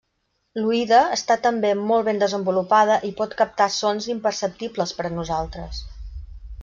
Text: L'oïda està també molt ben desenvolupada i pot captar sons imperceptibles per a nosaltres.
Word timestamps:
L'oïda 0.59 1.01
està 1.17 1.35
també 1.43 1.73
molt 1.91 2.07
ben 2.07 2.21
desenvolupada 2.23 2.95
i 3.09 3.11
pot 3.21 3.37
captar 3.43 3.69
sons 3.77 4.09
imperceptibles 4.15 4.99
per 5.01 5.07
a 5.11 5.17
nosaltres. 5.19 5.85